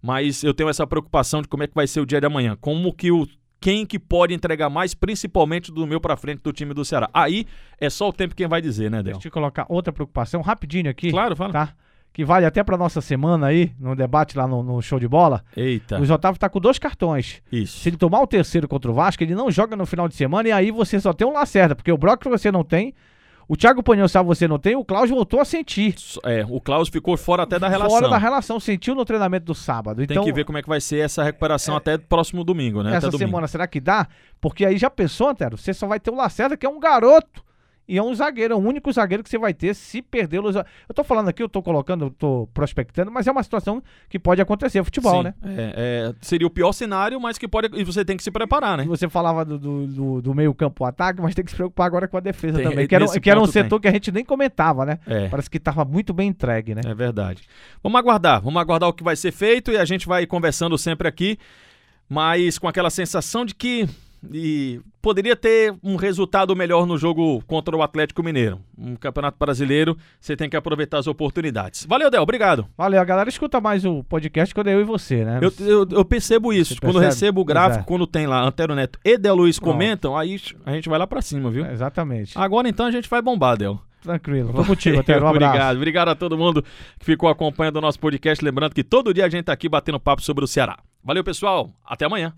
Mas 0.02 0.44
eu 0.44 0.54
tenho 0.54 0.70
essa 0.70 0.86
preocupação 0.86 1.42
de 1.42 1.48
como 1.48 1.64
é 1.64 1.68
que 1.68 1.76
vai 1.76 1.88
ser 1.88 2.00
o 2.00 2.06
dia 2.06 2.22
de 2.22 2.28
amanhã. 2.28 2.56
Como 2.62 2.94
que 2.94 3.12
o 3.12 3.28
quem 3.60 3.86
que 3.86 4.00
pode 4.00 4.34
entregar 4.34 4.70
mais, 4.70 4.94
principalmente 4.94 5.72
do 5.72 5.86
meu 5.86 6.00
para 6.00 6.16
frente 6.16 6.42
do 6.42 6.54
time 6.54 6.74
do 6.74 6.86
Ceará. 6.86 7.10
Aí 7.14 7.46
é 7.80 7.90
só 7.90 8.10
o 8.10 8.14
tempo 8.14 8.36
quem 8.36 8.48
vai 8.48 8.62
dizer, 8.62 8.90
né, 8.90 9.04
Del? 9.04 9.14
Deixa 9.14 9.28
eu 9.28 9.32
colocar 9.32 9.66
outra 9.70 9.92
preocupação 9.92 10.42
rapidinho 10.42 10.90
aqui. 10.90 11.12
Claro, 11.12 11.36
fala. 11.36 11.52
Tá? 11.52 11.74
Que 12.12 12.26
vale 12.26 12.46
até 12.46 12.64
para 12.64 12.76
nossa 12.78 13.02
semana 13.02 13.48
aí, 13.48 13.72
no 13.80 13.96
debate 13.96 14.38
lá 14.38 14.48
no, 14.48 14.64
no, 14.64 14.82
show 14.82 15.00
de 15.00 15.08
bola. 15.08 15.44
Eita. 15.56 15.96
O 15.96 15.98
Luiz 16.00 16.10
Otávio 16.10 16.40
tá 16.40 16.50
com 16.50 16.60
dois 16.60 16.80
cartões. 16.80 17.42
Isso. 17.52 17.80
Se 17.80 17.90
ele 17.90 17.98
tomar 17.98 18.22
o 18.22 18.28
terceiro 18.28 18.68
contra 18.68 18.90
o 18.90 18.94
Vasco, 18.94 19.24
ele 19.24 19.36
não 19.36 19.52
joga 19.52 19.76
no 19.76 19.86
final 19.86 20.08
de 20.08 20.16
semana 20.16 20.50
e 20.50 20.52
aí 20.52 20.72
você 20.72 21.00
só 21.00 21.14
tem 21.14 21.28
um 21.28 21.34
Lacerda, 21.34 21.76
porque 21.76 21.92
o 21.92 21.98
Brock 21.98 22.26
você 22.26 22.52
não 22.52 22.64
tem, 22.64 22.94
o 23.50 23.58
Thiago 23.58 23.82
Panhossal 23.82 24.24
você 24.24 24.48
não 24.48 24.60
tem, 24.60 24.76
o 24.76 24.86
Klaus 24.86 25.10
voltou 25.10 25.40
a 25.40 25.46
sentir. 25.46 25.96
É, 26.24 26.46
o 26.48 26.62
Klaus 26.62 26.88
ficou 26.88 27.18
fora 27.18 27.42
até 27.42 27.58
da 27.58 27.68
relação. 27.68 27.98
Fora 27.98 28.08
da 28.08 28.18
relação, 28.20 28.60
sentiu 28.60 28.94
no 28.94 29.04
treinamento 29.04 29.48
do 29.48 29.56
sábado. 29.56 30.06
Tem 30.06 30.16
então, 30.16 30.24
que 30.24 30.32
ver 30.32 30.46
como 30.46 30.60
é 30.60 30.62
que 30.62 30.70
vai 30.70 30.80
ser 30.80 31.00
essa 31.00 31.24
recuperação 31.24 31.74
é, 31.74 31.78
até 31.80 31.98
próximo 31.98 32.44
domingo, 32.44 32.84
né? 32.84 32.96
Essa 32.96 33.12
semana, 33.12 33.48
será 33.48 33.66
que 33.66 33.80
dá? 33.80 34.08
Porque 34.40 34.64
aí 34.64 34.78
já 34.78 34.88
pensou, 34.88 35.30
Antero? 35.30 35.58
Você 35.58 35.74
só 35.74 35.88
vai 35.88 36.00
ter 36.00 36.12
o 36.12 36.16
Lacerda, 36.16 36.56
que 36.56 36.64
é 36.64 36.70
um 36.70 36.80
garoto 36.80 37.44
e 37.90 37.98
é 37.98 38.04
um 38.04 38.14
zagueiro, 38.14 38.54
é 38.54 38.56
o 38.56 38.60
único 38.60 38.92
zagueiro 38.92 39.24
que 39.24 39.30
você 39.32 39.38
vai 39.40 39.52
ter 39.52 39.74
se 39.74 40.00
perder 40.00 40.40
o 40.40 40.50
Eu 40.50 40.94
tô 40.94 41.04
falando 41.04 41.28
aqui, 41.30 41.42
eu 41.42 41.50
tô 41.50 41.60
colocando, 41.64 42.06
eu 42.06 42.12
tô 42.12 42.48
prospectando, 42.54 43.10
mas 43.10 43.26
é 43.26 43.32
uma 43.32 43.42
situação 43.42 43.82
que 44.08 44.20
pode 44.20 44.40
acontecer, 44.40 44.84
futebol, 44.84 45.18
Sim, 45.18 45.24
né? 45.24 45.34
É, 45.44 45.74
é, 45.76 46.16
seria 46.22 46.46
o 46.46 46.52
pior 46.52 46.72
cenário, 46.72 47.20
mas 47.20 47.40
que 47.40 47.48
pode. 47.48 47.68
E 47.74 47.84
você 47.84 48.06
tem 48.06 48.16
que 48.16 48.22
se 48.22 48.30
preparar, 48.30 48.78
né? 48.78 48.84
Você 48.86 49.10
falava 49.10 49.44
do, 49.44 49.58
do, 49.58 49.88
do, 49.88 50.22
do 50.22 50.36
meio-campo 50.36 50.86
ataque, 50.86 51.20
mas 51.20 51.34
tem 51.34 51.44
que 51.44 51.50
se 51.50 51.58
preocupar 51.58 51.88
agora 51.88 52.08
com 52.08 52.16
a 52.16 52.20
defesa 52.20 52.58
tem, 52.58 52.70
também. 52.70 52.88
Que 52.88 52.94
era, 52.94 53.20
que 53.20 53.30
era 53.32 53.42
um 53.42 53.48
setor 53.48 53.80
tem. 53.80 53.82
que 53.82 53.88
a 53.88 53.92
gente 53.92 54.12
nem 54.12 54.24
comentava, 54.24 54.86
né? 54.86 55.00
É. 55.08 55.28
Parece 55.28 55.50
que 55.50 55.60
tava 55.60 55.84
muito 55.84 56.14
bem 56.14 56.30
entregue, 56.30 56.76
né? 56.76 56.82
É 56.86 56.94
verdade. 56.94 57.42
Vamos 57.82 57.98
aguardar, 57.98 58.40
vamos 58.40 58.62
aguardar 58.62 58.88
o 58.88 58.94
que 58.94 59.04
vai 59.04 59.16
ser 59.16 59.32
feito 59.32 59.72
e 59.72 59.78
a 59.78 59.86
gente 59.86 60.06
vai 60.06 60.28
conversando 60.28 60.78
sempre 60.78 61.08
aqui, 61.08 61.40
mas 62.08 62.60
com 62.60 62.68
aquela 62.68 62.92
sensação 62.92 63.44
de 63.44 63.56
que 63.56 63.90
e 64.32 64.82
poderia 65.02 65.36
ter 65.36 65.74
um 65.84 65.96
resultado 65.96 66.56
melhor 66.56 66.86
no 66.86 66.98
jogo 66.98 67.42
contra 67.48 67.76
o 67.76 67.82
Atlético 67.82 68.22
Mineiro. 68.24 68.60
Um 68.78 68.96
campeonato 68.96 69.38
brasileiro, 69.40 69.98
você 70.20 70.36
tem 70.36 70.50
que 70.50 70.58
aproveitar 70.58 70.98
as 70.98 71.08
oportunidades. 71.08 71.86
Valeu, 71.86 72.10
Del, 72.10 72.22
obrigado. 72.22 72.68
Valeu, 72.78 73.02
a 73.02 73.06
galera 73.06 73.30
escuta 73.30 73.62
mais 73.62 73.86
o 73.86 74.04
podcast 74.04 74.54
quando 74.54 74.68
eu 74.68 74.82
e 74.82 74.84
você, 74.84 75.24
né? 75.24 75.40
Eu, 75.42 75.54
eu, 75.66 75.88
eu 75.92 76.06
percebo 76.06 76.52
isso. 76.52 76.74
Você 76.74 76.80
quando 76.80 77.00
percebe? 77.00 77.14
recebo 77.14 77.42
o 77.42 77.46
gráfico, 77.46 77.84
é. 77.84 77.88
quando 77.88 78.06
tem 78.06 78.28
lá 78.28 78.44
Antero 78.44 78.76
Neto 78.76 79.00
e 79.04 79.18
Del 79.18 79.36
Luiz 79.36 79.60
comentam, 79.60 80.18
aí 80.18 80.40
a 80.66 80.74
gente 80.74 80.90
vai 80.90 81.00
lá 81.00 81.08
pra 81.08 81.22
cima, 81.22 81.50
viu? 81.50 81.66
É, 81.66 81.72
exatamente. 81.72 82.38
Agora 82.38 82.68
então 82.68 82.86
a 82.86 82.92
gente 82.92 83.10
vai 83.10 83.22
bombar, 83.22 83.58
Del. 83.58 83.80
Tranquilo. 84.02 84.54
Tô 84.54 84.64
contigo, 84.64 85.00
Otero. 85.00 85.26
Um 85.26 85.28
abraço. 85.28 85.52
Obrigado. 85.52 85.76
Obrigado 85.76 86.10
a 86.10 86.16
todo 86.16 86.38
mundo 86.38 86.64
que 86.98 87.06
ficou 87.06 87.30
acompanhando 87.30 87.78
o 87.78 87.82
nosso 87.82 88.00
podcast. 88.00 88.44
Lembrando 88.44 88.74
que 88.74 88.84
todo 88.84 89.14
dia 89.14 89.26
a 89.26 89.30
gente 89.30 89.46
tá 89.46 89.54
aqui 89.54 89.68
batendo 89.68 90.00
papo 90.00 90.22
sobre 90.22 90.44
o 90.44 90.48
Ceará. 90.48 90.78
Valeu, 91.04 91.24
pessoal. 91.24 91.70
Até 91.86 92.06
amanhã. 92.06 92.34